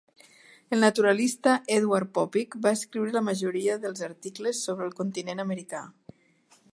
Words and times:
El 0.75 0.79
naturalista 0.83 1.51
Eduard 1.75 2.09
Poeppig 2.15 2.57
va 2.65 2.73
escriure 2.79 3.15
la 3.17 3.23
majoria 3.27 3.77
dels 3.85 4.03
articles 4.11 4.63
sobre 4.69 4.89
el 4.89 4.99
continent 5.03 5.45
americà. 5.45 5.83